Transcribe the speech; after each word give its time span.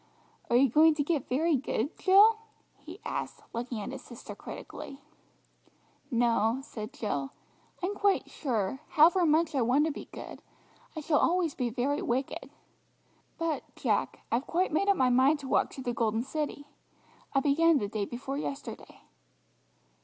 "Are 0.49 0.55
you 0.55 0.67
going 0.67 0.95
to 0.95 1.03
get 1.03 1.29
very 1.29 1.55
good, 1.55 1.95
Jill?" 1.99 2.39
he 2.79 2.99
asked, 3.05 3.43
looking 3.53 3.79
at 3.81 3.91
his 3.91 4.01
sister 4.01 4.33
critically. 4.33 4.99
"No," 6.09 6.57
said 6.63 6.91
Jill, 6.91 7.33
"I'm 7.83 7.93
quite 7.93 8.27
sure, 8.27 8.79
however 8.89 9.27
much 9.27 9.53
I 9.53 9.61
want 9.61 9.85
to 9.85 9.91
be 9.91 10.05
good, 10.11 10.41
I 10.95 11.01
shall 11.01 11.19
always 11.19 11.53
be 11.53 11.69
very 11.69 12.01
wicked. 12.01 12.49
But, 13.37 13.61
Jack, 13.75 14.25
I've 14.31 14.47
quite 14.47 14.73
made 14.73 14.89
up 14.89 14.97
my 14.97 15.11
mind 15.11 15.37
to 15.41 15.47
walk 15.47 15.69
to 15.73 15.83
the 15.83 15.93
Golden 15.93 16.23
City; 16.23 16.65
I 17.35 17.39
began 17.39 17.77
the 17.77 17.87
day 17.87 18.05
before 18.05 18.39
yesterday." 18.39 19.01